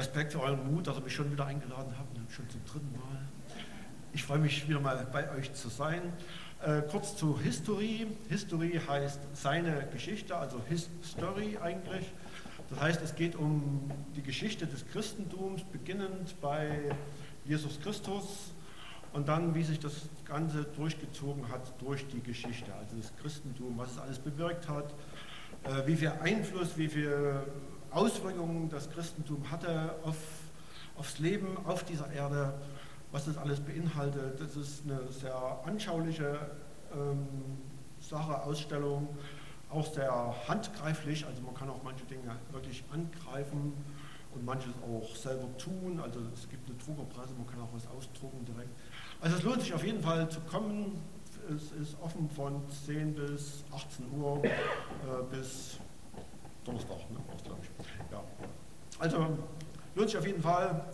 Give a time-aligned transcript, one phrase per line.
[0.00, 3.20] Respekt für euren Mut, dass ihr mich schon wieder eingeladen habt, schon zum dritten Mal.
[4.14, 6.00] Ich freue mich wieder mal bei euch zu sein.
[6.62, 8.06] Äh, kurz zu History.
[8.30, 12.06] History heißt seine Geschichte, also History eigentlich.
[12.70, 16.80] Das heißt, es geht um die Geschichte des Christentums, beginnend bei
[17.44, 18.52] Jesus Christus
[19.12, 23.90] und dann, wie sich das Ganze durchgezogen hat durch die Geschichte, also das Christentum, was
[23.90, 24.94] es alles bewirkt hat,
[25.64, 27.42] äh, wie viel Einfluss, wie viel
[27.90, 30.16] Auswirkungen das Christentum hatte auf,
[30.96, 32.54] aufs Leben auf dieser Erde,
[33.12, 34.40] was das alles beinhaltet.
[34.40, 36.38] Das ist eine sehr anschauliche
[36.94, 37.26] ähm,
[38.00, 39.08] Sache, Ausstellung,
[39.70, 40.12] auch sehr
[40.48, 43.72] handgreiflich, also man kann auch manche Dinge wirklich angreifen
[44.34, 46.00] und manches auch selber tun.
[46.00, 48.70] Also es gibt eine Druckerpresse, man kann auch was ausdrucken direkt.
[49.20, 51.00] Also es lohnt sich auf jeden Fall zu kommen.
[51.48, 54.50] Es ist offen von 10 bis 18 Uhr äh,
[55.30, 55.78] bis
[56.70, 58.12] Donnerstag, ne, glaube ich.
[58.12, 58.22] Ja.
[58.98, 59.38] Also
[59.94, 60.84] lohnt sich auf jeden Fall.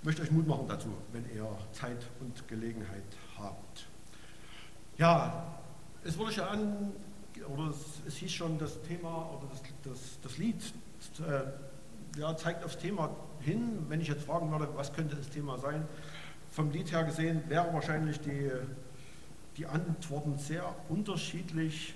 [0.00, 3.02] Ich möchte euch Mut machen dazu, wenn ihr Zeit und Gelegenheit
[3.38, 3.86] habt.
[4.98, 5.46] Ja,
[6.04, 6.92] es wurde schon an,
[7.48, 10.62] oder es, es hieß schon, das Thema oder das, das, das Lied
[11.20, 13.86] äh, ja, zeigt aufs Thema hin.
[13.88, 15.88] Wenn ich jetzt fragen würde, was könnte das Thema sein,
[16.50, 18.50] vom Lied her gesehen wären wahrscheinlich die,
[19.56, 21.94] die Antworten sehr unterschiedlich.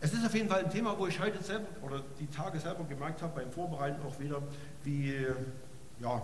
[0.00, 2.84] Es ist auf jeden Fall ein Thema, wo ich heute selber oder die Tage selber
[2.84, 4.42] gemerkt habe, beim Vorbereiten auch wieder,
[4.82, 5.14] wie
[6.00, 6.22] ja,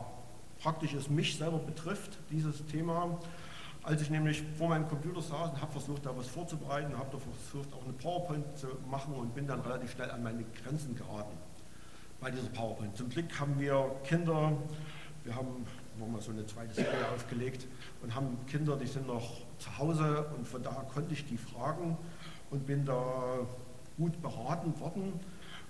[0.61, 3.19] praktisch es mich selber betrifft, dieses Thema.
[3.83, 7.19] Als ich nämlich vor meinem Computer saß und habe versucht, da was vorzubereiten, habe da
[7.19, 11.37] versucht, auch eine PowerPoint zu machen und bin dann relativ schnell an meine Grenzen geraten
[12.21, 12.95] bei dieser PowerPoint.
[12.95, 14.53] Zum Glück haben wir Kinder,
[15.25, 15.67] wir haben
[15.99, 17.67] nochmal so eine zweite Serie aufgelegt
[18.03, 21.97] und haben Kinder, die sind noch zu Hause und von daher konnte ich die fragen
[22.51, 23.47] und bin da
[23.97, 25.13] gut beraten worden.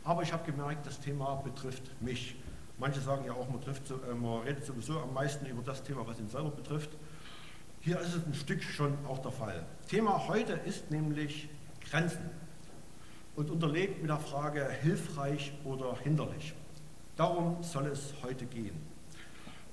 [0.05, 2.37] Aber ich habe gemerkt, das Thema betrifft mich.
[2.79, 6.07] Manche sagen ja auch, man, trifft, äh, man redet sowieso am meisten über das Thema,
[6.07, 6.91] was ihn selber betrifft.
[7.81, 9.65] Hier ist es ein Stück schon auch der Fall.
[9.89, 11.49] Thema heute ist nämlich
[11.89, 12.31] Grenzen
[13.37, 16.55] und unterlegt mit der Frage hilfreich oder hinderlich.
[17.17, 18.77] Darum soll es heute gehen.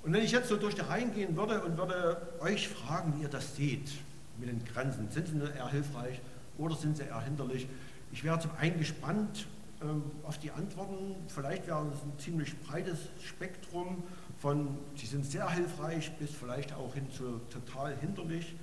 [0.02, 3.22] Und wenn ich jetzt so durch die Reihen gehen würde und würde euch fragen, wie
[3.22, 3.90] ihr das seht
[4.38, 6.20] mit den Grenzen, sind sie eher hilfreich
[6.58, 7.66] oder sind sie eher hinderlich?
[8.12, 9.46] Ich wäre zum einen gespannt
[9.82, 11.14] ähm, auf die Antworten.
[11.28, 14.02] Vielleicht wäre es ein ziemlich breites Spektrum
[14.38, 18.54] von, sie sind sehr hilfreich, bis vielleicht auch hin zu total hinderlich.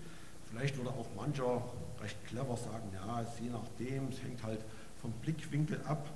[0.49, 1.63] Vielleicht würde auch mancher
[2.01, 4.59] recht clever sagen, ja, je nachdem, es hängt halt
[5.01, 6.09] vom Blickwinkel ab,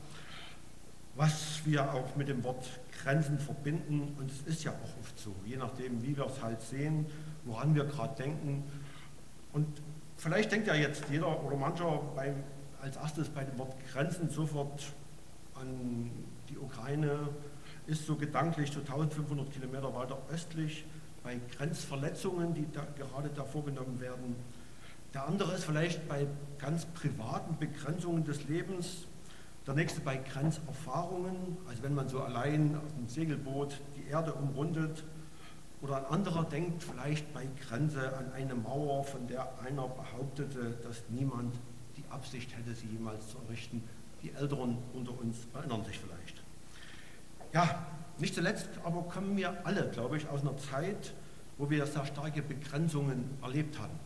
[1.16, 4.16] was wir auch mit dem Wort Grenzen verbinden.
[4.18, 7.06] Und es ist ja auch oft so, je nachdem, wie wir es halt sehen,
[7.45, 8.63] woran wir gerade denken.
[9.53, 9.68] Und
[10.19, 12.44] vielleicht denkt ja jetzt jeder oder mancher beim,
[12.81, 14.91] als erstes bei dem Wort Grenzen sofort
[15.56, 16.12] an
[16.50, 17.30] die Ukraine,
[17.88, 20.85] ist so gedanklich so 1500 Kilometer weiter östlich
[21.24, 24.35] bei Grenzverletzungen, die da, gerade da vorgenommen werden.
[25.13, 26.28] Der andere ist vielleicht bei
[26.59, 29.06] ganz privaten Begrenzungen des Lebens.
[29.66, 35.03] Der nächste bei Grenzerfahrungen, also wenn man so allein auf dem Segelboot die Erde umrundet.
[35.81, 41.03] Oder ein anderer denkt vielleicht bei Grenze an eine Mauer, von der einer behauptete, dass
[41.09, 41.56] niemand
[41.95, 43.84] die Absicht hätte, sie jemals zu errichten.
[44.22, 46.44] Die Älteren unter uns erinnern sich vielleicht.
[47.53, 47.85] Ja,
[48.18, 51.13] nicht zuletzt aber kommen wir alle, glaube ich, aus einer Zeit,
[51.57, 53.97] wo wir sehr starke Begrenzungen erlebt haben.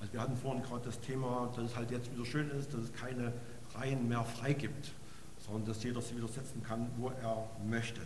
[0.00, 2.82] Also wir hatten vorhin gerade das Thema, dass es halt jetzt wieder schön ist, dass
[2.82, 3.32] es keine
[3.74, 4.92] Reihen mehr frei gibt,
[5.38, 8.00] sondern dass jeder sie wieder setzen kann, wo er möchte.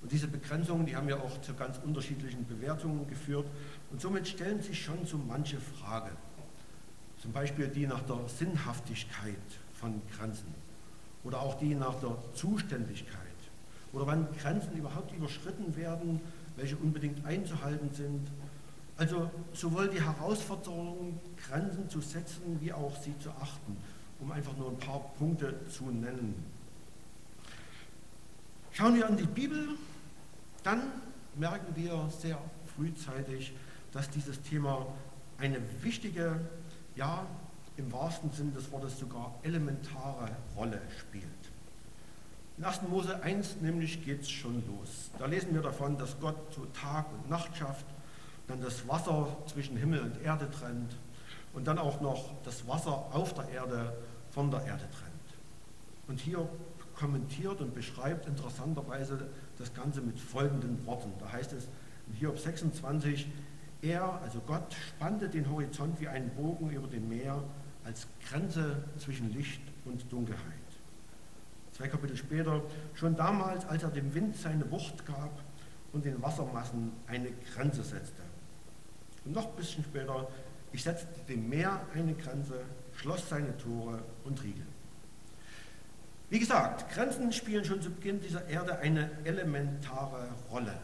[0.00, 3.46] Und diese Begrenzungen, die haben ja auch zu ganz unterschiedlichen Bewertungen geführt.
[3.90, 6.10] Und somit stellen sich schon so manche Frage.
[7.20, 9.34] Zum Beispiel die nach der Sinnhaftigkeit
[9.74, 10.54] von Grenzen
[11.24, 13.18] oder auch die nach der Zuständigkeit
[13.92, 16.20] oder wann Grenzen überhaupt überschritten werden,
[16.56, 18.28] welche unbedingt einzuhalten sind.
[18.96, 23.76] Also sowohl die Herausforderung, Grenzen zu setzen, wie auch sie zu achten,
[24.20, 26.34] um einfach nur ein paar Punkte zu nennen.
[28.78, 29.70] Schauen wir an die Bibel,
[30.62, 30.80] dann
[31.34, 32.38] merken wir sehr
[32.76, 33.52] frühzeitig,
[33.90, 34.86] dass dieses Thema
[35.36, 36.38] eine wichtige,
[36.94, 37.26] ja
[37.76, 41.24] im wahrsten Sinne des Wortes sogar elementare Rolle spielt.
[42.56, 42.82] In 1.
[42.82, 45.10] Mose 1 nämlich geht es schon los.
[45.18, 47.86] Da lesen wir davon, dass Gott so Tag und Nacht schafft,
[48.46, 50.94] dann das Wasser zwischen Himmel und Erde trennt
[51.52, 53.92] und dann auch noch das Wasser auf der Erde
[54.30, 55.08] von der Erde trennt.
[56.06, 56.48] Und hier
[56.98, 61.12] kommentiert und beschreibt interessanterweise das Ganze mit folgenden Worten.
[61.20, 61.68] Da heißt es
[62.08, 63.28] in Hiob 26,
[63.82, 67.42] er, also Gott, spannte den Horizont wie einen Bogen über dem Meer
[67.84, 70.42] als Grenze zwischen Licht und Dunkelheit.
[71.72, 72.60] zwei Kapitel später,
[72.94, 75.30] schon damals, als er dem Wind seine Wucht gab
[75.92, 78.22] und den Wassermassen eine Grenze setzte.
[79.24, 80.28] Und noch ein bisschen später,
[80.72, 82.60] ich setzte dem Meer eine Grenze,
[82.96, 84.66] schloss seine Tore und Riegel.
[86.30, 90.78] Wie gesagt, Grenzen spielen schon zu Beginn dieser Erde eine elementare Rolle.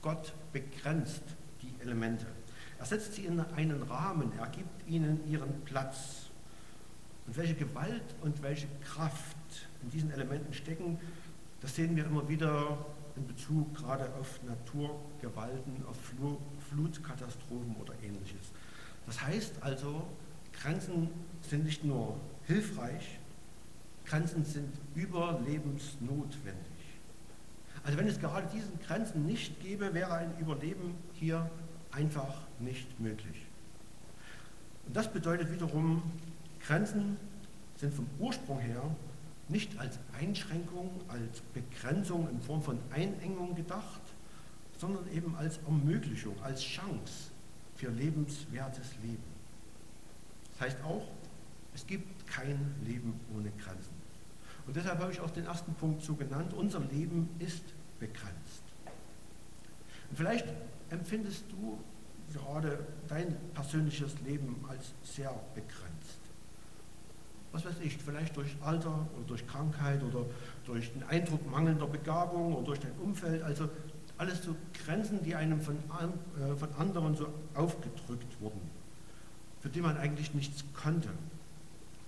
[0.00, 1.24] Gott begrenzt
[1.60, 2.26] die Elemente.
[2.78, 6.30] Er setzt sie in einen Rahmen, er gibt ihnen ihren Platz.
[7.26, 9.36] Und welche Gewalt und welche Kraft
[9.82, 11.00] in diesen Elementen stecken,
[11.60, 12.78] das sehen wir immer wieder
[13.16, 15.96] in Bezug gerade auf Naturgewalten, auf
[16.70, 18.52] Flutkatastrophen oder ähnliches.
[19.04, 20.06] Das heißt also,
[20.52, 21.10] Grenzen
[21.42, 23.19] sind nicht nur hilfreich,
[24.10, 26.66] Grenzen sind überlebensnotwendig.
[27.84, 31.48] Also wenn es gerade diesen Grenzen nicht gäbe, wäre ein Überleben hier
[31.92, 33.46] einfach nicht möglich.
[34.86, 36.02] Und das bedeutet wiederum,
[36.66, 37.18] Grenzen
[37.76, 38.82] sind vom Ursprung her
[39.48, 44.02] nicht als Einschränkung, als Begrenzung in Form von Einengung gedacht,
[44.76, 47.30] sondern eben als Ermöglichung, als Chance
[47.76, 49.22] für lebenswertes Leben.
[50.52, 51.06] Das heißt auch,
[51.74, 53.99] es gibt kein Leben ohne Grenzen.
[54.70, 57.64] Und deshalb habe ich auch den ersten Punkt so genannt, unser Leben ist
[57.98, 58.62] begrenzt.
[60.08, 60.46] Und vielleicht
[60.90, 61.76] empfindest du
[62.32, 62.78] gerade
[63.08, 66.20] dein persönliches Leben als sehr begrenzt.
[67.50, 70.24] Was weiß ich, vielleicht durch Alter oder durch Krankheit oder
[70.64, 73.68] durch den Eindruck mangelnder Begabung oder durch dein Umfeld, also
[74.18, 77.26] alles so Grenzen, die einem von, äh, von anderen so
[77.56, 78.60] aufgedrückt wurden,
[79.58, 81.08] für die man eigentlich nichts konnte,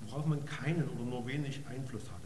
[0.02, 2.21] worauf man keinen oder nur wenig Einfluss hatte.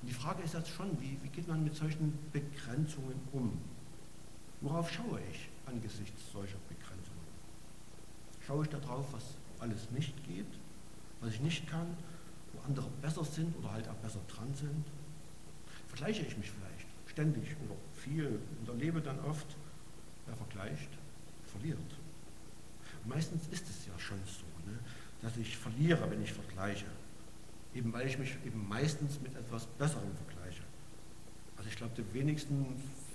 [0.00, 3.58] Und die Frage ist jetzt schon, wie, wie geht man mit solchen Begrenzungen um?
[4.60, 7.18] Worauf schaue ich angesichts solcher Begrenzungen?
[8.46, 9.24] Schaue ich darauf, was
[9.60, 10.46] alles nicht geht,
[11.20, 11.96] was ich nicht kann,
[12.52, 14.84] wo andere besser sind oder halt auch besser dran sind?
[15.88, 19.56] Vergleiche ich mich vielleicht ständig oder viel und erlebe dann oft,
[20.26, 20.88] wer vergleicht,
[21.46, 21.78] verliert.
[23.04, 24.78] Meistens ist es ja schon so, ne,
[25.22, 26.86] dass ich verliere, wenn ich vergleiche
[27.74, 30.62] eben weil ich mich eben meistens mit etwas Besserem vergleiche.
[31.56, 32.66] Also ich glaube, die wenigsten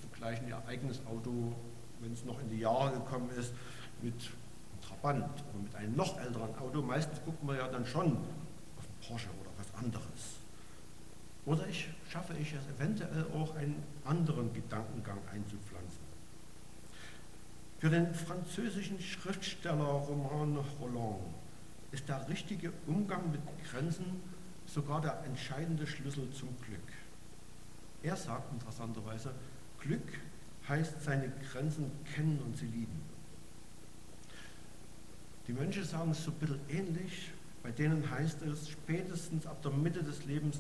[0.02, 1.54] vergleichen ihr eigenes Auto,
[2.02, 3.54] wenn es noch in die Jahre gekommen ist,
[4.02, 6.82] mit einem Trabant oder mit einem noch älteren Auto.
[6.82, 10.38] Meistens guckt man ja dann schon auf einen Porsche oder was anderes.
[11.46, 16.04] Oder ich schaffe ich es eventuell auch einen anderen Gedankengang einzupflanzen.
[17.80, 21.20] Für den französischen Schriftsteller Roman Roland
[21.92, 24.22] ist der richtige Umgang mit Grenzen
[24.74, 26.80] sogar der entscheidende Schlüssel zum Glück.
[28.02, 29.34] Er sagt interessanterweise,
[29.80, 30.20] Glück
[30.68, 33.02] heißt seine Grenzen kennen und sie lieben.
[35.48, 37.32] Die Mönche sagen es so ein bisschen ähnlich.
[37.62, 40.60] Bei denen heißt es, spätestens ab der Mitte des Lebens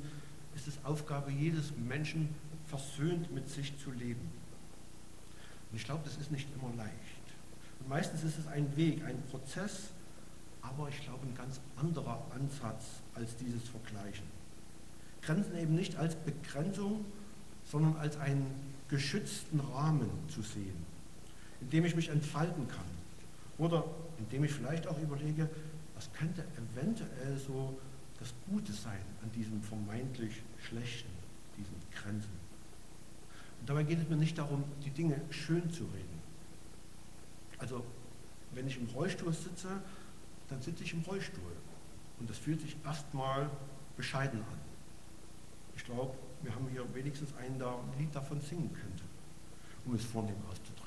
[0.55, 2.29] ist es Aufgabe jedes Menschen,
[2.65, 4.29] versöhnt mit sich zu leben.
[5.71, 6.93] Und ich glaube, das ist nicht immer leicht.
[7.79, 9.89] Und meistens ist es ein Weg, ein Prozess,
[10.63, 14.25] aber ich glaube ein ganz anderer Ansatz als dieses Vergleichen.
[15.21, 17.05] Grenzen eben nicht als Begrenzung,
[17.65, 18.47] sondern als einen
[18.89, 20.85] geschützten Rahmen zu sehen,
[21.61, 22.85] in dem ich mich entfalten kann.
[23.57, 23.85] Oder
[24.17, 25.49] in dem ich vielleicht auch überlege,
[25.95, 26.43] was könnte
[26.73, 27.77] eventuell so
[28.19, 31.09] das Gute sein an diesem vermeintlich Schlechten,
[31.57, 32.43] diesen Grenzen.
[33.59, 36.21] Und dabei geht es mir nicht darum, die Dinge schön zu reden.
[37.59, 37.83] Also,
[38.53, 39.69] wenn ich im Rollstuhl sitze,
[40.49, 41.51] dann sitze ich im Rollstuhl.
[42.19, 43.49] Und das fühlt sich erstmal
[43.97, 44.59] bescheiden an.
[45.75, 49.03] Ich glaube, wir haben hier wenigstens einen, der ein Lied davon singen könnte,
[49.85, 50.83] um es vornehm auszudrücken.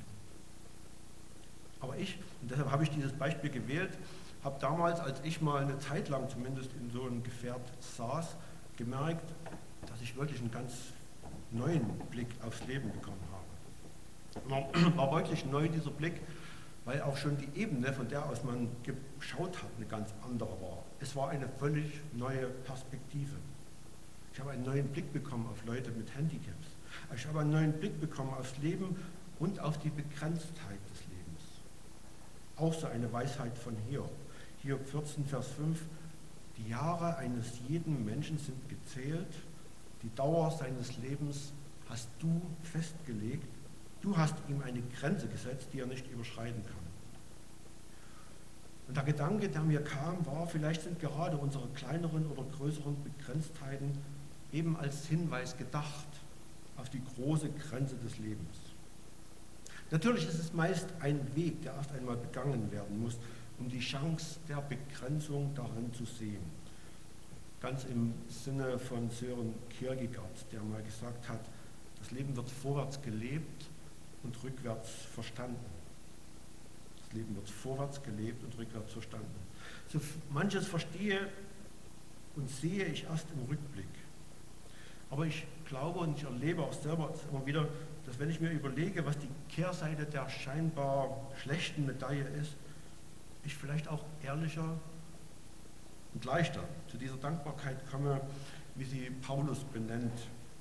[1.80, 3.98] Aber ich, und deshalb habe ich dieses Beispiel gewählt,
[4.44, 7.60] habe damals, als ich mal eine Zeit lang zumindest in so einem Gefährt
[7.96, 8.36] saß,
[8.76, 9.34] gemerkt,
[9.86, 10.72] dass ich wirklich einen ganz
[11.50, 14.96] neuen Blick aufs Leben bekommen habe.
[14.96, 16.20] War wirklich neu dieser Blick,
[16.86, 18.68] weil auch schon die Ebene, von der aus man
[19.18, 20.84] geschaut hat, eine ganz andere war.
[21.00, 23.34] Es war eine völlig neue Perspektive.
[24.32, 26.68] Ich habe einen neuen Blick bekommen auf Leute mit Handicaps.
[27.14, 28.96] Ich habe einen neuen Blick bekommen aufs Leben
[29.40, 31.42] und auf die Begrenztheit des Lebens.
[32.56, 34.12] Auch so eine Weisheit von Hiob.
[34.62, 35.82] Hiob 14, Vers 5.
[36.56, 39.34] Die Jahre eines jeden Menschen sind gezählt,
[40.02, 41.52] die Dauer seines Lebens
[41.88, 43.48] hast du festgelegt
[44.06, 46.86] Du hast ihm eine Grenze gesetzt, die er nicht überschreiten kann.
[48.86, 53.98] Und der Gedanke, der mir kam, war, vielleicht sind gerade unsere kleineren oder größeren Begrenztheiten
[54.52, 56.06] eben als Hinweis gedacht
[56.76, 58.56] auf die große Grenze des Lebens.
[59.90, 63.18] Natürlich ist es meist ein Weg, der erst einmal begangen werden muss,
[63.58, 66.44] um die Chance der Begrenzung darin zu sehen.
[67.60, 71.40] ganz im Sinne von Sören Kierkegaard, der mal gesagt hat,
[71.98, 73.66] das Leben wird vorwärts gelebt
[74.22, 75.64] und rückwärts verstanden.
[76.98, 79.34] Das Leben wird vorwärts gelebt und rückwärts verstanden.
[79.88, 81.28] So manches verstehe
[82.34, 83.86] und sehe ich erst im Rückblick.
[85.10, 87.68] Aber ich glaube und ich erlebe auch selber immer wieder,
[88.06, 92.56] dass wenn ich mir überlege, was die Kehrseite der scheinbar schlechten Medaille ist,
[93.44, 94.76] ich vielleicht auch ehrlicher
[96.14, 98.20] und leichter zu dieser Dankbarkeit komme,
[98.74, 100.18] wie sie Paulus benennt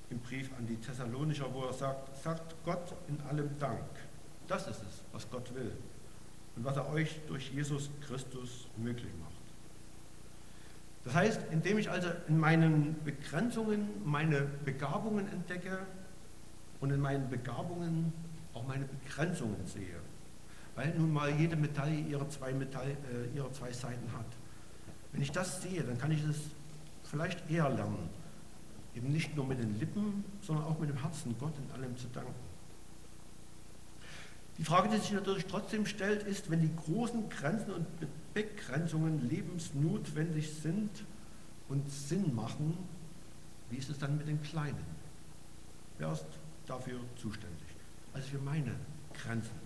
[0.10, 3.90] im Brief an die Thessalonicher, wo er sagt, sagt Gott in allem Dank.
[4.48, 5.72] Das ist es, was Gott will
[6.56, 9.32] und was er euch durch Jesus Christus möglich macht.
[11.04, 15.80] Das heißt, indem ich also in meinen Begrenzungen meine Begabungen entdecke
[16.80, 18.12] und in meinen Begabungen
[18.54, 20.00] auch meine Begrenzungen sehe,
[20.76, 24.26] weil nun mal jede Medaille ihre zwei, Metall, äh, ihre zwei Seiten hat.
[25.12, 26.38] Wenn ich das sehe, dann kann ich es
[27.04, 28.10] vielleicht eher lernen,
[28.96, 32.08] eben nicht nur mit den Lippen, sondern auch mit dem Herzen Gott in allem zu
[32.08, 32.34] danken.
[34.58, 37.86] Die Frage, die sich natürlich trotzdem stellt, ist, wenn die großen Grenzen und
[38.34, 40.90] Begrenzungen lebensnotwendig sind
[41.68, 42.78] und Sinn machen,
[43.70, 44.86] wie ist es dann mit den Kleinen?
[45.98, 46.26] Wer ist
[46.68, 47.68] dafür zuständig?
[48.14, 48.76] Also für meine
[49.14, 49.66] Grenzen.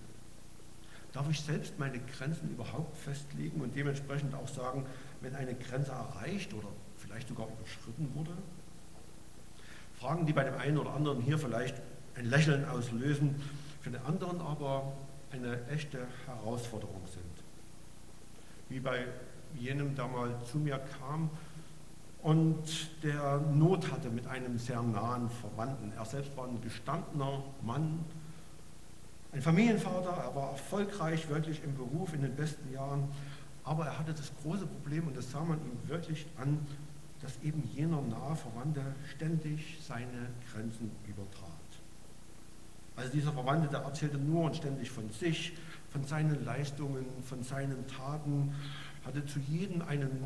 [1.12, 4.86] Darf ich selbst meine Grenzen überhaupt festlegen und dementsprechend auch sagen,
[5.22, 6.68] wenn eine Grenze erreicht oder
[6.98, 8.32] vielleicht sogar überschritten wurde?
[10.00, 11.76] Fragen, die bei dem einen oder anderen hier vielleicht
[12.16, 13.36] ein Lächeln auslösen,
[13.82, 14.94] für den anderen aber
[15.32, 17.26] eine echte Herausforderung sind.
[18.70, 19.06] Wie bei
[19.58, 21.30] jenem, der mal zu mir kam
[22.22, 22.64] und
[23.04, 25.92] der Not hatte mit einem sehr nahen Verwandten.
[25.98, 28.06] Er selbst war ein gestandener Mann,
[29.32, 33.10] ein Familienvater, er war erfolgreich wirklich im Beruf in den besten Jahren,
[33.64, 36.66] aber er hatte das große Problem und das sah man ihm wirklich an,
[37.22, 38.82] dass eben jener nahe Verwandte
[39.16, 41.50] ständig seine Grenzen übertrat.
[42.96, 45.54] Also dieser Verwandte, der erzählte nur und ständig von sich,
[45.90, 48.54] von seinen Leistungen, von seinen Taten,
[49.06, 50.24] hatte zu jedem einen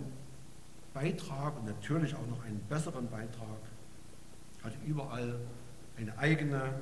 [0.93, 3.61] Beitrag und natürlich auch noch einen besseren Beitrag,
[4.63, 5.39] hatte überall
[5.97, 6.73] eine eigene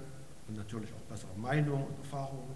[0.48, 2.48] und natürlich auch bessere Meinung und Erfahrung.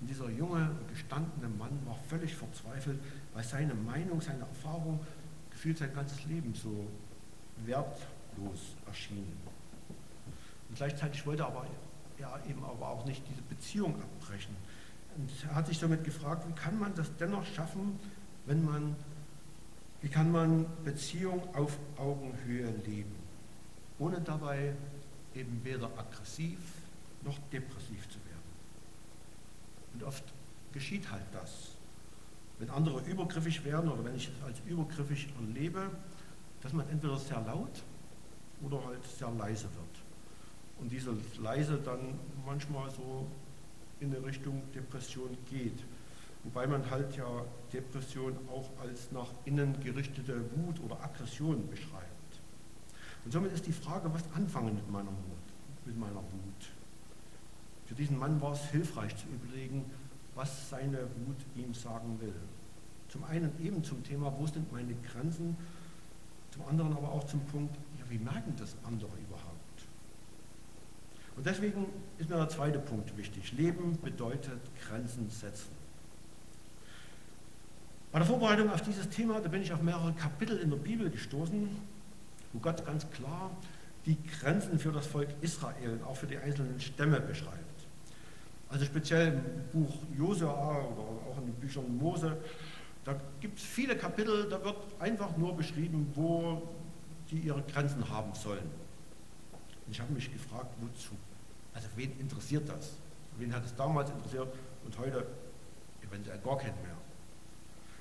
[0.00, 2.98] Und dieser junge, gestandene Mann war völlig verzweifelt,
[3.34, 5.00] weil seine Meinung, seine Erfahrung
[5.62, 6.88] gefühlt sein ganzes Leben so
[7.64, 9.32] wertlos erschien.
[10.68, 11.66] Und gleichzeitig wollte er aber
[12.18, 14.56] ja eben aber auch nicht diese Beziehung abbrechen.
[15.16, 18.00] Und er hat sich damit gefragt, wie kann man das dennoch schaffen,
[18.44, 18.96] wenn man,
[20.00, 23.14] wie kann man Beziehung auf Augenhöhe leben,
[24.00, 24.74] ohne dabei
[25.32, 26.58] eben weder aggressiv
[27.22, 28.42] noch depressiv zu werden.
[29.94, 30.24] Und oft
[30.72, 31.71] geschieht halt das.
[32.58, 35.90] Wenn andere übergriffig werden oder wenn ich es als übergriffig erlebe,
[36.60, 37.82] dass man entweder sehr laut
[38.62, 40.02] oder halt sehr leise wird.
[40.78, 43.26] Und dieses leise dann manchmal so
[44.00, 45.78] in eine Richtung Depression geht.
[46.44, 52.40] Wobei man halt ja Depression auch als nach innen gerichtete Wut oder Aggression beschreibt.
[53.24, 55.86] Und somit ist die Frage, was anfangen mit meiner Wut?
[55.86, 56.68] Mit meiner Wut.
[57.86, 59.84] Für diesen Mann war es hilfreich zu überlegen,
[60.34, 62.34] was seine Wut ihm sagen will.
[63.08, 65.56] Zum einen eben zum Thema, wo sind meine Grenzen,
[66.50, 69.62] zum anderen aber auch zum Punkt, ja, wie merken das andere überhaupt?
[71.36, 71.86] Und deswegen
[72.18, 73.52] ist mir der zweite Punkt wichtig.
[73.52, 75.70] Leben bedeutet Grenzen setzen.
[78.10, 81.08] Bei der Vorbereitung auf dieses Thema, da bin ich auf mehrere Kapitel in der Bibel
[81.08, 81.68] gestoßen,
[82.52, 83.50] wo Gott ganz klar
[84.04, 87.61] die Grenzen für das Volk Israel auch für die einzelnen Stämme beschreibt.
[88.72, 92.38] Also speziell im Buch Josua oder auch in den Büchern Mose,
[93.04, 96.62] da gibt es viele Kapitel, da wird einfach nur beschrieben, wo
[97.30, 98.64] die ihre Grenzen haben sollen.
[99.86, 101.12] Und ich habe mich gefragt, wozu?
[101.74, 102.92] Also wen interessiert das?
[103.36, 104.48] Wen hat es damals interessiert
[104.86, 105.26] und heute
[106.02, 106.96] eventuell gar keinen mehr?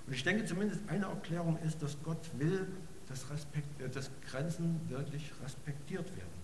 [0.08, 2.66] Und ich denke zumindest eine Erklärung ist, dass Gott will,
[3.10, 6.42] dass, Respekt, äh, dass Grenzen wirklich respektiert werden.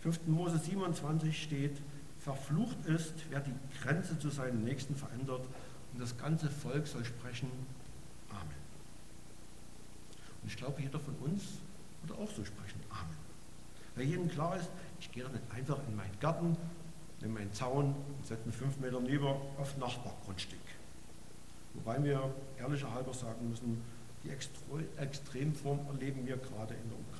[0.00, 0.26] 5.
[0.26, 1.80] Mose 27 steht,
[2.20, 5.46] verflucht ist, wer die Grenze zu seinem Nächsten verändert
[5.92, 7.50] und das ganze Volk soll sprechen,
[8.30, 8.54] Amen.
[10.42, 11.42] Und ich glaube, jeder von uns
[12.02, 13.16] würde auch so sprechen, Amen.
[13.94, 16.56] Weil jedem klar ist, ich gehe nicht einfach in meinen Garten,
[17.20, 20.58] nehme meinen Zaun und setze mich fünf Meter lieber auf Nachbargrundstück.
[21.74, 23.82] Wobei wir ehrlicherhalber sagen müssen,
[24.24, 24.30] die
[24.98, 27.19] Extremform erleben wir gerade in der Ukraine.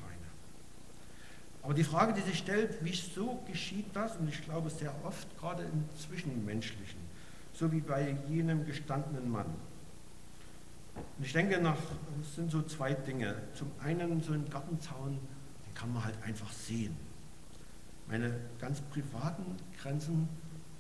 [1.63, 4.17] Aber die Frage, die sich stellt, wieso geschieht das?
[4.17, 7.01] Und ich glaube sehr oft, gerade im Zwischenmenschlichen,
[7.53, 9.55] so wie bei jenem gestandenen Mann.
[10.97, 11.77] Und ich denke, nach,
[12.23, 13.37] es sind so zwei Dinge.
[13.55, 15.19] Zum einen so ein Gartenzaun,
[15.67, 16.97] den kann man halt einfach sehen.
[18.09, 20.29] Meine ganz privaten Grenzen,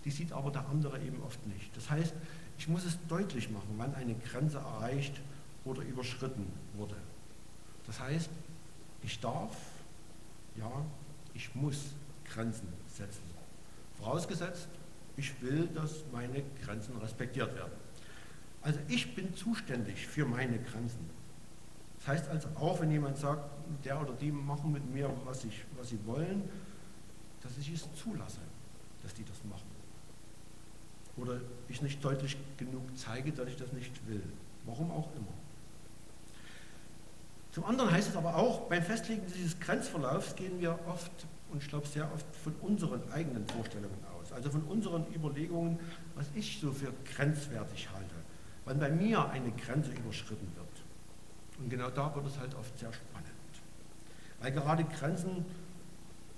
[0.04, 1.76] die sieht aber der andere eben oft nicht.
[1.76, 2.14] Das heißt,
[2.58, 5.20] ich muss es deutlich machen, wann eine Grenze erreicht
[5.64, 6.96] oder überschritten wurde.
[7.86, 8.30] Das heißt,
[9.02, 9.56] ich darf,
[10.56, 10.70] ja,
[11.34, 13.22] ich muss Grenzen setzen.
[13.98, 14.68] Vorausgesetzt,
[15.16, 17.72] ich will, dass meine Grenzen respektiert werden.
[18.62, 21.08] Also ich bin zuständig für meine Grenzen.
[21.98, 23.50] Das heißt also auch, wenn jemand sagt,
[23.84, 26.48] der oder die machen mit mir, was, ich, was sie wollen,
[27.42, 28.40] dass ich es zulasse,
[29.02, 29.68] dass die das machen.
[31.16, 34.22] Oder ich nicht deutlich genug zeige, dass ich das nicht will.
[34.64, 35.32] Warum auch immer.
[37.52, 41.10] Zum anderen heißt es aber auch, beim Festlegen dieses Grenzverlaufs gehen wir oft,
[41.50, 44.32] und ich glaube sehr oft, von unseren eigenen Vorstellungen aus.
[44.32, 45.78] Also von unseren Überlegungen,
[46.14, 48.14] was ich so für grenzwertig halte.
[48.64, 50.68] Wann bei mir eine Grenze überschritten wird.
[51.58, 53.28] Und genau da wird es halt oft sehr spannend.
[54.40, 55.44] Weil gerade Grenzen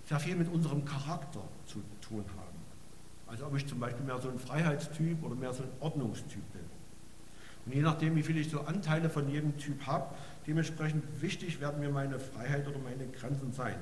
[0.09, 2.59] sehr viel mit unserem Charakter zu tun haben.
[3.27, 6.65] Also ob ich zum Beispiel mehr so ein Freiheitstyp oder mehr so ein Ordnungstyp bin.
[7.65, 10.15] Und je nachdem, wie viel ich so Anteile von jedem Typ habe,
[10.47, 13.77] dementsprechend wichtig werden mir meine Freiheit oder meine Grenzen sein.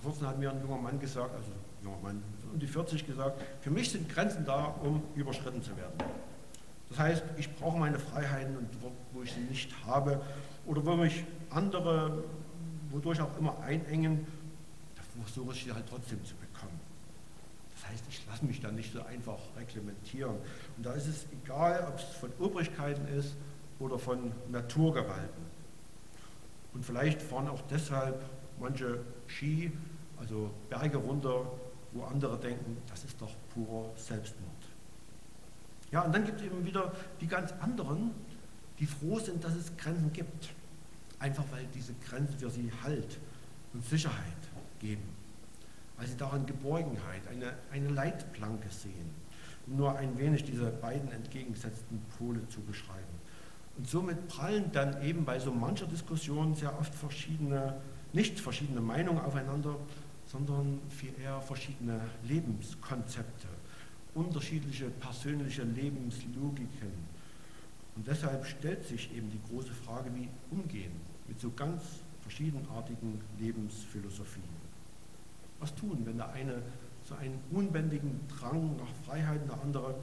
[0.00, 1.50] Vor kurzem hat mir ein junger Mann gesagt, also
[1.82, 2.22] junger Mann,
[2.52, 5.94] um die 40 gesagt, für mich sind Grenzen da, um überschritten zu werden.
[6.88, 10.20] Das heißt, ich brauche meine Freiheiten und dort, wo ich sie nicht habe
[10.66, 12.24] oder wo mich andere,
[12.90, 14.26] wodurch auch immer einengen,
[14.96, 16.78] da versuche ich sie halt trotzdem zu bekommen.
[17.74, 20.36] Das heißt, ich lasse mich da nicht so einfach reglementieren.
[20.76, 23.34] Und da ist es egal, ob es von Obrigkeiten ist
[23.78, 25.44] oder von Naturgewalten.
[26.72, 28.20] Und vielleicht fahren auch deshalb
[28.58, 29.72] manche Ski,
[30.18, 31.46] also Berge runter,
[31.92, 34.50] wo andere denken, das ist doch purer Selbstmord.
[35.92, 38.10] Ja, und dann gibt es eben wieder die ganz anderen,
[38.80, 40.50] die froh sind, dass es Grenzen gibt.
[41.20, 43.18] Einfach weil diese Grenzen für sie Halt
[43.72, 44.16] und Sicherheit
[44.80, 45.08] geben.
[45.96, 49.10] Weil sie darin Geborgenheit, eine, eine Leitplanke sehen.
[49.66, 53.14] Nur ein wenig diese beiden entgegengesetzten Pole zu beschreiben.
[53.76, 57.80] Und somit prallen dann eben bei so mancher Diskussion sehr oft verschiedene,
[58.12, 59.76] nicht verschiedene Meinungen aufeinander,
[60.26, 63.48] sondern viel eher verschiedene Lebenskonzepte
[64.14, 66.92] unterschiedliche persönliche Lebenslogiken.
[67.96, 70.92] Und deshalb stellt sich eben die große Frage, wie umgehen
[71.28, 71.82] mit so ganz
[72.22, 74.64] verschiedenartigen Lebensphilosophien.
[75.60, 76.62] Was tun, wenn der eine
[77.04, 79.94] so einen unbändigen Drang nach Freiheit und der andere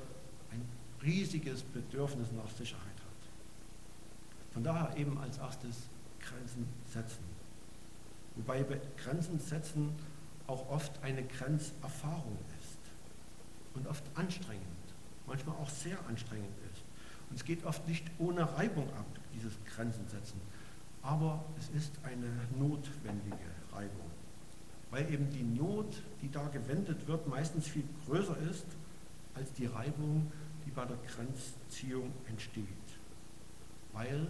[0.52, 0.64] ein
[1.04, 4.54] riesiges Bedürfnis nach Sicherheit hat?
[4.54, 5.88] Von daher eben als erstes
[6.20, 7.24] Grenzen setzen.
[8.36, 8.66] Wobei
[8.98, 9.94] Grenzen setzen
[10.48, 12.80] auch oft eine Grenzerfahrung ist
[13.74, 14.66] und oft anstrengend,
[15.28, 16.84] manchmal auch sehr anstrengend ist.
[17.30, 20.40] Und es geht oft nicht ohne Reibung ab, dieses Grenzen setzen.
[21.02, 23.38] Aber es ist eine notwendige
[23.72, 24.12] Reibung.
[24.92, 28.66] Weil eben die Not, die da gewendet wird, meistens viel größer ist
[29.34, 30.32] als die Reibung,
[30.66, 32.68] die bei der Grenzziehung entsteht.
[33.94, 34.28] Weil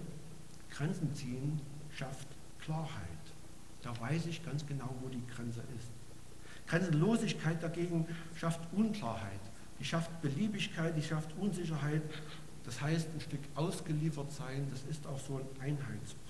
[0.69, 1.60] Grenzen ziehen
[1.91, 2.28] schafft
[2.60, 2.91] Klarheit.
[3.82, 5.89] Da weiß ich ganz genau, wo die Grenze ist.
[6.67, 9.39] Grenzenlosigkeit dagegen schafft Unklarheit,
[9.80, 12.04] die schafft Beliebigkeit, die schafft Unsicherheit.
[12.63, 16.20] Das heißt, ein Stück ausgeliefert sein, das ist auch so ein Einheitsbrei.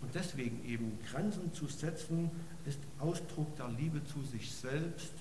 [0.00, 2.30] Und deswegen eben Grenzen zu setzen,
[2.64, 5.12] ist Ausdruck der Liebe zu sich selbst.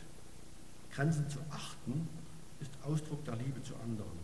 [0.92, 2.08] Grenzen zu achten,
[2.62, 4.18] ist Ausdruck der Liebe zu anderen.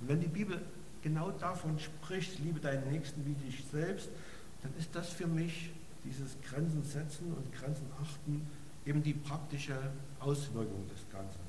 [0.00, 0.60] Und wenn die Bibel
[1.02, 4.08] genau davon spricht, liebe deinen Nächsten wie dich selbst,
[4.62, 5.70] dann ist das für mich
[6.04, 8.46] dieses Grenzen setzen und Grenzen achten
[8.86, 9.76] eben die praktische
[10.18, 11.40] Auswirkung des Ganzen.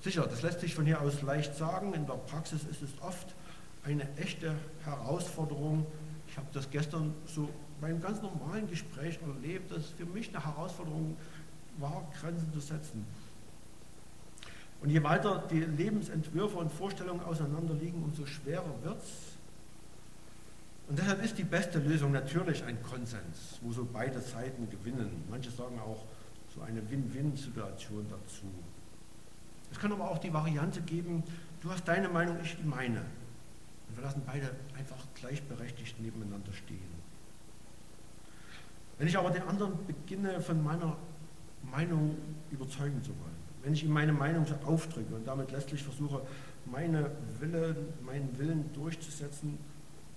[0.00, 3.34] Sicher, das lässt sich von hier aus leicht sagen, in der Praxis ist es oft
[3.84, 5.86] eine echte Herausforderung.
[6.28, 7.48] Ich habe das gestern so
[7.80, 11.16] bei einem ganz normalen Gespräch erlebt, dass es für mich eine Herausforderung
[11.78, 13.06] war, Grenzen zu setzen.
[14.80, 19.38] Und je weiter die Lebensentwürfe und Vorstellungen auseinanderliegen, umso schwerer wird es,
[20.88, 25.22] und deshalb ist die beste Lösung natürlich ein Konsens, wo so beide Seiten gewinnen.
[25.28, 26.02] Manche sagen auch
[26.54, 28.46] so eine Win-Win-Situation dazu.
[29.70, 31.22] Es kann aber auch die Variante geben,
[31.60, 33.02] du hast deine Meinung, ich die meine.
[33.88, 36.98] Und wir lassen beide einfach gleichberechtigt nebeneinander stehen.
[38.98, 40.96] Wenn ich aber den anderen beginne, von meiner
[41.62, 42.16] Meinung
[42.50, 46.22] überzeugen zu wollen, wenn ich ihm meine Meinung so aufdrücke und damit letztlich versuche,
[46.66, 49.58] meine Wille, meinen Willen durchzusetzen,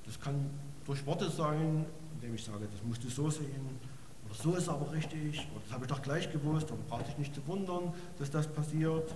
[0.05, 0.49] das kann
[0.85, 3.79] durch Worte sein, indem ich sage, das musst du so sehen,
[4.25, 7.17] oder so ist aber richtig, oder das habe ich doch gleich gewusst, oder brauchte ich
[7.17, 9.13] nicht zu wundern, dass das passiert.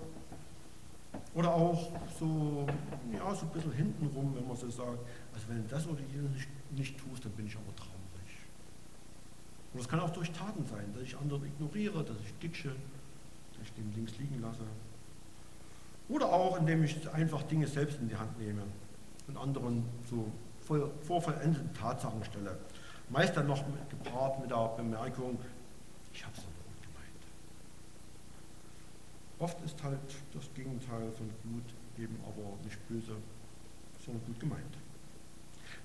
[1.35, 2.65] Oder auch so,
[3.11, 4.99] ja, so ein bisschen hintenrum, wenn man so sagt,
[5.33, 7.91] also wenn du das oder jenes nicht, nicht tust, dann bin ich aber traurig.
[9.73, 13.67] Und das kann auch durch Taten sein, dass ich andere ignoriere, dass ich ditsche, dass
[13.67, 14.63] ich den links liegen lasse.
[16.07, 18.63] Oder auch, indem ich einfach Dinge selbst in die Hand nehme
[19.27, 22.57] und anderen so vor, vollendeten Tatsachen stelle.
[23.09, 25.37] Meist dann noch gepaart mit der Bemerkung,
[26.13, 26.54] ich habe es gemeint.
[29.39, 29.99] Oft ist halt
[30.33, 31.63] das Gegenteil von gut
[31.97, 33.15] eben aber nicht böse,
[34.03, 34.77] sondern gut gemeint.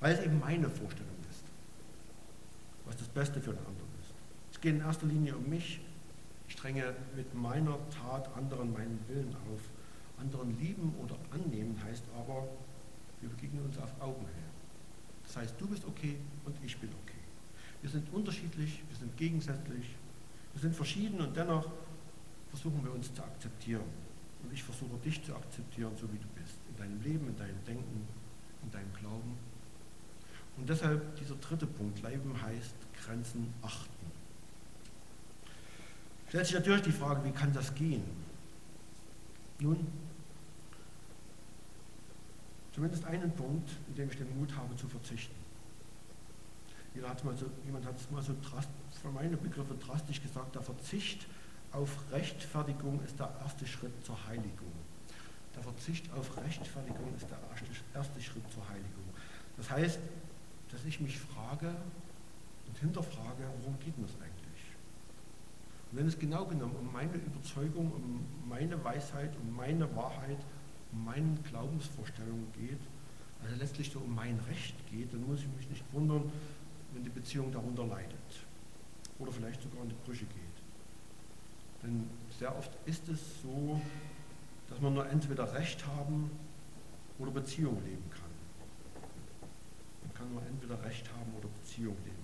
[0.01, 1.45] Weil es eben meine Vorstellung ist,
[2.87, 4.13] was das Beste für den anderen ist.
[4.53, 5.81] Es geht in erster Linie um mich.
[6.49, 9.61] Ich dränge mit meiner Tat anderen meinen Willen auf.
[10.19, 12.47] Anderen lieben oder annehmen heißt aber,
[13.21, 14.51] wir begegnen uns auf Augenhöhe.
[15.27, 17.15] Das heißt, du bist okay und ich bin okay.
[17.83, 19.95] Wir sind unterschiedlich, wir sind gegensätzlich,
[20.53, 21.71] wir sind verschieden und dennoch
[22.51, 23.85] versuchen wir uns zu akzeptieren.
[24.43, 27.65] Und ich versuche dich zu akzeptieren, so wie du bist, in deinem Leben, in deinem
[27.65, 28.09] Denken,
[28.63, 29.37] in deinem Glauben.
[30.57, 34.11] Und deshalb dieser dritte Punkt, Leben heißt Grenzen achten.
[36.29, 38.05] Stellt sich natürlich die Frage, wie kann das gehen?
[39.59, 39.87] Nun,
[42.73, 45.35] zumindest einen Punkt, in dem ich den Mut habe zu verzichten.
[47.03, 48.35] Hat mal so, jemand hat es mal so
[49.03, 51.27] für meine Begriffe drastisch gesagt, der Verzicht
[51.73, 54.73] auf Rechtfertigung ist der erste Schritt zur Heiligung.
[55.55, 57.39] Der Verzicht auf Rechtfertigung ist der
[57.95, 59.05] erste Schritt zur Heiligung.
[59.57, 59.99] Das heißt,
[60.71, 61.75] dass ich mich frage
[62.67, 64.41] und hinterfrage, worum geht das eigentlich?
[65.91, 70.39] Und wenn es genau genommen um meine Überzeugung, um meine Weisheit, um meine Wahrheit,
[70.93, 72.81] um meine Glaubensvorstellungen geht,
[73.43, 76.31] also letztlich so um mein Recht geht, dann muss ich mich nicht wundern,
[76.93, 78.47] wenn die Beziehung darunter leidet
[79.19, 80.50] oder vielleicht sogar in die Brüche geht.
[81.83, 83.81] Denn sehr oft ist es so,
[84.69, 86.31] dass man nur entweder Recht haben
[87.19, 88.31] oder Beziehung leben kann.
[90.03, 92.17] Man kann nur entweder Recht haben oder Beziehung leben.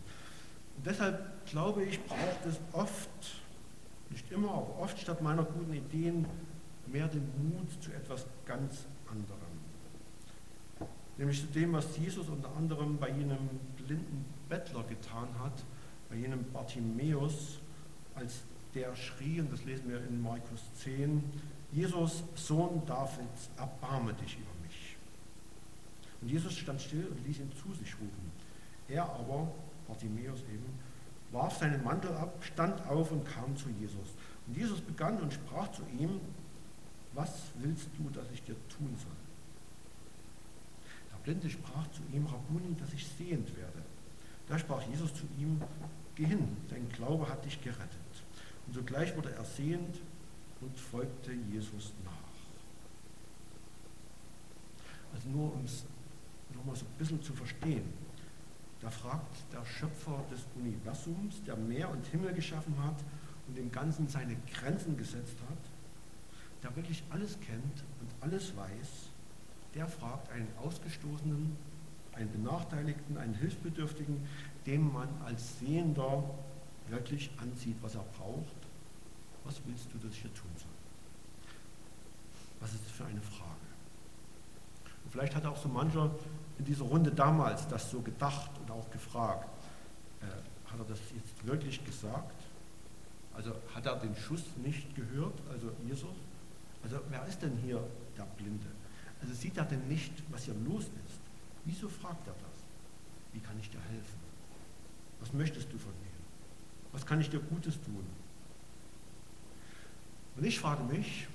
[0.77, 3.43] Und deshalb glaube ich, braucht es oft,
[4.11, 6.27] nicht immer, aber oft statt meiner guten Ideen
[6.87, 9.41] mehr den Mut zu etwas ganz anderem.
[11.19, 15.65] Nämlich zu dem, was Jesus unter anderem bei jenem blinden Bettler getan hat,
[16.11, 17.59] bei jenem Bartimäus,
[18.15, 18.43] als
[18.77, 21.25] der schrie, und das lesen wir in Markus 10,
[21.73, 24.97] Jesus, Sohn Davids, erbarme dich über mich.
[26.21, 28.33] Und Jesus stand still und ließ ihn zu sich rufen.
[28.89, 29.51] Er aber,
[29.89, 30.79] Bartimäus eben,
[31.33, 34.15] warf seinen Mantel ab, stand auf und kam zu Jesus.
[34.47, 36.21] Und Jesus begann und sprach zu ihm,
[37.15, 39.17] was willst du, dass ich dir tun soll?
[41.13, 43.83] Der Blinde sprach zu ihm, Rabuni, dass ich sehend werde.
[44.49, 45.61] Da sprach Jesus zu ihm,
[46.15, 48.06] geh hin, dein Glaube hat dich gerettet.
[48.67, 50.01] Und sogleich wurde er sehend
[50.61, 52.13] und folgte Jesus nach.
[55.15, 55.85] Also nur um es
[56.55, 57.93] nochmal so ein bisschen zu verstehen.
[58.81, 63.03] Da fragt der Schöpfer des Universums, der Meer und Himmel geschaffen hat
[63.49, 65.59] und dem Ganzen seine Grenzen gesetzt hat,
[66.63, 69.11] der wirklich alles kennt und alles weiß,
[69.75, 71.57] der fragt einen Ausgestoßenen,
[72.13, 74.27] einen Benachteiligten, einen Hilfsbedürftigen,
[74.67, 76.25] dem man als Sehender
[76.89, 78.56] wirklich anzieht, was er braucht.
[79.47, 80.69] Was willst du, dass ich hier tun soll?
[82.61, 83.67] Was ist das für eine Frage?
[85.05, 86.11] Und vielleicht hat auch so mancher
[86.59, 89.49] in dieser Runde damals das so gedacht und auch gefragt.
[90.21, 90.27] Äh,
[90.71, 92.35] hat er das jetzt wirklich gesagt?
[93.35, 96.17] Also hat er den Schuss nicht gehört, also Jesus?
[96.83, 97.83] Also wer ist denn hier
[98.17, 98.67] der Blinde?
[99.21, 101.21] Also sieht er denn nicht, was hier los ist?
[101.65, 102.57] Wieso fragt er das?
[103.33, 104.19] Wie kann ich dir helfen?
[105.21, 106.17] Was möchtest du von mir?
[106.93, 108.05] Was kann ich dir Gutes tun?
[110.37, 111.27] Und ich frage mich,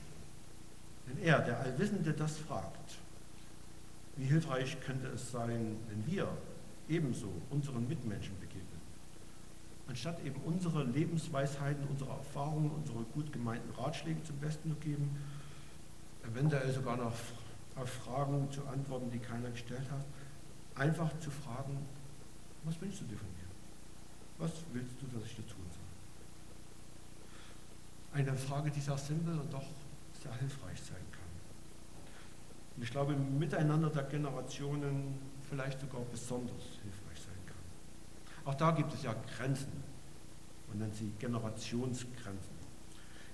[1.08, 2.98] wenn er, der Allwissende, das fragt,
[4.18, 6.28] wie hilfreich könnte es sein, wenn wir
[6.88, 8.62] ebenso unseren Mitmenschen begegnen?
[9.88, 15.18] Anstatt eben unsere Lebensweisheiten, unsere Erfahrungen, unsere gut gemeinten Ratschläge zum Besten zu geben,
[16.24, 17.14] eventuell sogar noch
[17.76, 20.06] auf Fragen zu antworten, die keiner gestellt hat,
[20.76, 21.78] einfach zu fragen,
[22.64, 23.48] was wünschst du dir von mir?
[24.38, 25.71] Was willst du, dass ich dir soll?
[28.13, 29.65] Eine Frage, die sehr simpel und doch
[30.21, 31.21] sehr hilfreich sein kann.
[32.76, 35.17] Und ich glaube, Miteinander der Generationen
[35.50, 38.45] vielleicht sogar besonders hilfreich sein kann.
[38.45, 39.71] Auch da gibt es ja Grenzen.
[40.67, 42.62] Man nennt sie Generationsgrenzen.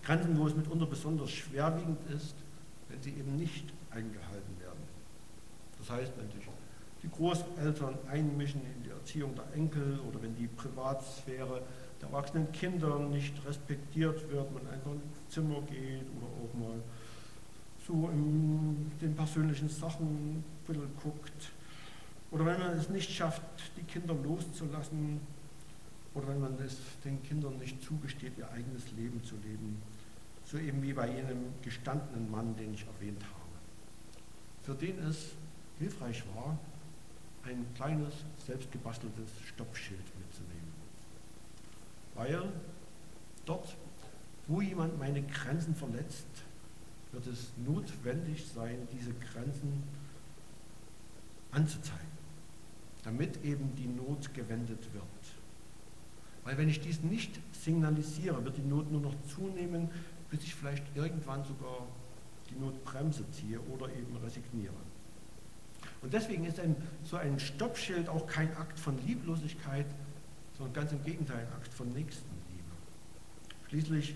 [0.04, 2.36] Grenzen, wo es mitunter besonders schwerwiegend ist,
[2.90, 4.84] wenn sie eben nicht eingehalten werden.
[5.80, 6.48] Das heißt, wenn sich
[7.04, 11.62] die Großeltern einmischen in die Erziehung der Enkel oder wenn die Privatsphäre
[12.02, 16.82] der erwachsenen Kinder nicht respektiert wird, man einfach ins Zimmer geht oder auch mal
[17.88, 21.52] so im den persönlichen Sachen ein bisschen guckt,
[22.32, 23.42] oder wenn man es nicht schafft,
[23.78, 25.22] die Kinder loszulassen,
[26.14, 29.82] oder wenn man es den Kindern nicht zugesteht, ihr eigenes Leben zu leben,
[30.44, 33.48] so eben wie bei jenem gestandenen Mann, den ich erwähnt habe,
[34.64, 35.34] für den es
[35.80, 36.58] hilfreich war,
[37.44, 38.14] ein kleines,
[38.46, 40.02] selbstgebasteltes Stoppschild.
[42.18, 42.44] Weil
[43.46, 43.78] dort,
[44.48, 46.28] wo jemand meine Grenzen verletzt,
[47.12, 49.84] wird es notwendig sein, diese Grenzen
[51.52, 52.06] anzuzeigen,
[53.04, 55.04] damit eben die Not gewendet wird.
[56.44, 59.90] Weil wenn ich dies nicht signalisiere, wird die Not nur noch zunehmen,
[60.30, 61.86] bis ich vielleicht irgendwann sogar
[62.50, 64.74] die Notbremse ziehe oder eben resigniere.
[66.02, 69.86] Und deswegen ist ein, so ein Stoppschild auch kein Akt von Lieblosigkeit,
[70.58, 72.38] sondern ganz im Gegenteil ein Akt von Nächstenliebe.
[73.70, 74.16] Schließlich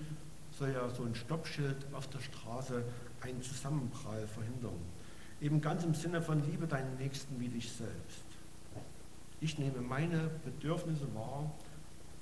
[0.58, 2.84] soll ja so ein Stoppschild auf der Straße
[3.22, 4.80] einen Zusammenprall verhindern.
[5.40, 8.24] Eben ganz im Sinne von Liebe deinen Nächsten wie dich selbst.
[9.40, 11.52] Ich nehme meine Bedürfnisse wahr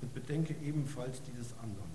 [0.00, 1.90] und bedenke ebenfalls dieses anderen.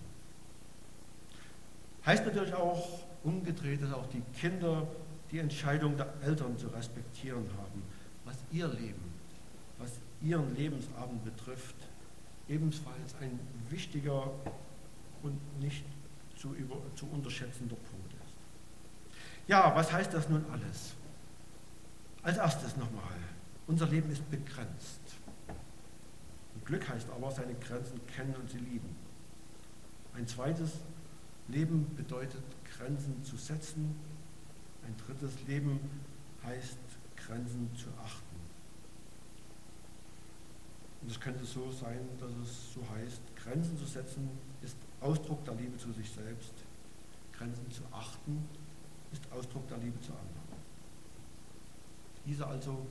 [2.05, 4.87] Heißt natürlich auch umgedreht, dass auch die Kinder
[5.31, 7.81] die Entscheidung der Eltern zu respektieren haben,
[8.23, 9.13] was ihr Leben,
[9.79, 11.75] was ihren Lebensabend betrifft,
[12.47, 14.31] ebenfalls ein wichtiger
[15.23, 15.85] und nicht
[16.37, 19.17] zu, über, zu unterschätzender Punkt ist.
[19.47, 20.93] Ja, was heißt das nun alles?
[22.23, 23.17] Als erstes nochmal,
[23.67, 25.01] unser Leben ist begrenzt.
[26.55, 28.95] Und Glück heißt aber, seine Grenzen kennen und sie lieben.
[30.15, 30.79] Ein zweites,
[31.47, 32.43] Leben bedeutet,
[32.77, 33.95] Grenzen zu setzen
[34.85, 35.79] ein drittes Leben
[36.43, 36.77] heißt,
[37.15, 38.24] Grenzen zu achten.
[41.05, 44.27] Und es könnte so sein, dass es so heißt, Grenzen zu setzen
[44.63, 46.51] ist Ausdruck der Liebe zu sich selbst.
[47.31, 48.43] Grenzen zu achten
[49.13, 50.49] ist Ausdruck der Liebe zu anderen.
[52.25, 52.87] Diese also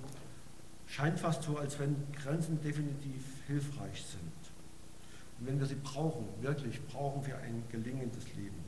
[0.87, 4.33] scheint fast so, als wenn Grenzen definitiv hilfreich sind.
[5.41, 8.63] Und wenn wir sie brauchen, wirklich brauchen wir ein gelingendes Leben.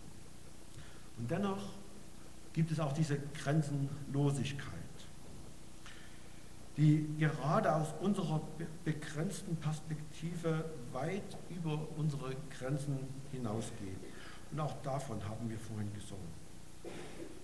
[1.18, 1.68] Und dennoch
[2.52, 4.72] gibt es auch diese Grenzenlosigkeit,
[6.76, 8.40] die gerade aus unserer
[8.84, 12.98] begrenzten Perspektive weit über unsere Grenzen
[13.32, 13.98] hinausgeht.
[14.52, 16.28] Und auch davon haben wir vorhin gesungen.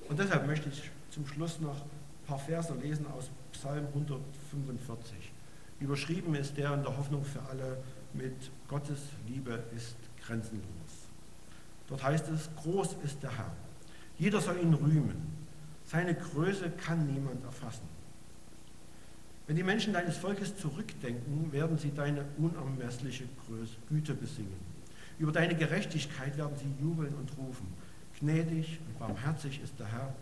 [0.08, 5.32] Und deshalb möchte ich zum Schluss noch ein paar Verse lesen aus Psalm 145.
[5.80, 10.62] Überschrieben ist der in der Hoffnung für alle mit Gottes Liebe ist grenzenlos.
[11.88, 13.52] Dort heißt es, groß ist der Herr
[14.22, 15.36] jeder soll ihn rühmen.
[15.84, 17.88] Seine Größe kann niemand erfassen.
[19.52, 23.24] Wenn die Menschen deines Volkes zurückdenken, werden sie deine unermessliche
[23.90, 24.56] Güte besingen.
[25.18, 27.66] Über deine Gerechtigkeit werden sie jubeln und rufen.
[28.18, 30.14] Gnädig und barmherzig ist der Herr,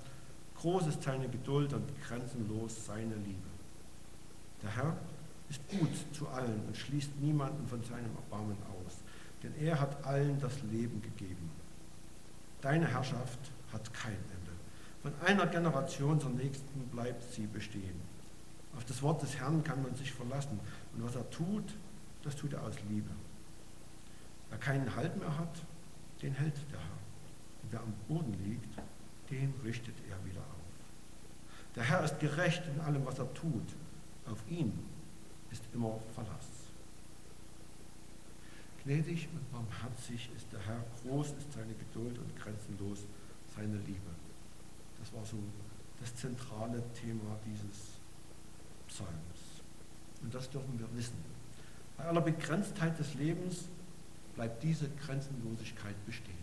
[0.56, 3.46] groß ist seine Geduld und grenzenlos seine Liebe.
[4.64, 4.96] Der Herr
[5.48, 8.96] ist gut zu allen und schließt niemanden von seinem Erbarmen aus,
[9.44, 11.52] denn er hat allen das Leben gegeben.
[12.62, 13.38] Deine Herrschaft
[13.72, 14.52] hat kein Ende.
[15.02, 18.09] Von einer Generation zur nächsten bleibt sie bestehen.
[18.76, 20.58] Auf das Wort des Herrn kann man sich verlassen.
[20.94, 21.74] Und was er tut,
[22.22, 23.10] das tut er aus Liebe.
[24.48, 25.62] Wer keinen Halt mehr hat,
[26.22, 26.98] den hält der Herr.
[27.62, 28.78] Und wer am Boden liegt,
[29.30, 30.60] den richtet er wieder auf.
[31.76, 33.68] Der Herr ist gerecht in allem, was er tut.
[34.26, 34.78] Auf ihn
[35.50, 36.46] ist immer Verlass.
[38.84, 43.00] Gnädig und barmherzig ist der Herr, groß ist seine Geduld und grenzenlos
[43.54, 44.10] seine Liebe.
[44.98, 45.36] Das war so
[46.00, 47.99] das zentrale Thema dieses
[48.90, 49.62] Psalms.
[50.22, 51.16] Und das dürfen wir wissen.
[51.96, 53.64] Bei aller Begrenztheit des Lebens
[54.34, 56.39] bleibt diese Grenzenlosigkeit bestehen.